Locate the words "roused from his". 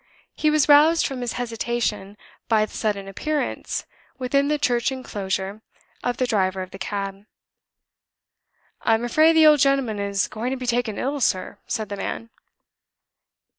0.67-1.33